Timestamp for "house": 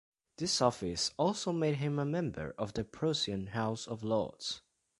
3.45-3.85